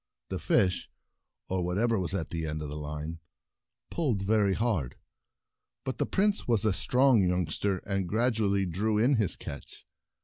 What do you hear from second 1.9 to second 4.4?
was at the end of the line— pulled